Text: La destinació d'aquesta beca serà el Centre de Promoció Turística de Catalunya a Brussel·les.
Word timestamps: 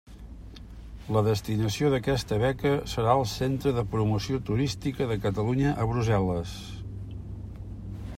La 1.15 1.21
destinació 1.25 1.91
d'aquesta 1.93 2.39
beca 2.43 2.71
serà 2.93 3.13
el 3.19 3.21
Centre 3.33 3.73
de 3.75 3.83
Promoció 3.91 4.39
Turística 4.49 5.09
de 5.13 5.19
Catalunya 5.27 5.75
a 5.85 5.87
Brussel·les. 5.93 6.57